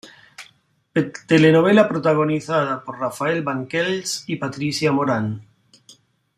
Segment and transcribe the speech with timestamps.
[1.31, 5.45] Telenovela protagonizada por Rafael Banquells y Patricia Morán.